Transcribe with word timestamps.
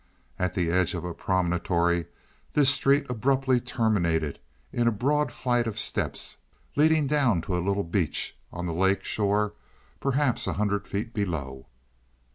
At 0.39 0.53
the 0.53 0.71
edge 0.71 0.95
of 0.95 1.05
a 1.05 1.13
promontory 1.13 2.07
this 2.53 2.71
street 2.71 3.05
abruptly 3.07 3.59
terminated 3.61 4.39
in 4.73 4.87
a 4.87 4.91
broad 4.91 5.31
flight 5.31 5.67
of 5.67 5.77
steps 5.77 6.37
leading 6.75 7.05
down 7.05 7.39
to 7.41 7.55
a 7.55 7.61
little 7.61 7.83
beach 7.83 8.35
on 8.51 8.65
the 8.65 8.73
lake 8.73 9.03
shore 9.03 9.53
perhaps 9.99 10.47
a 10.47 10.53
hundred 10.53 10.87
feet 10.87 11.13
below. 11.13 11.67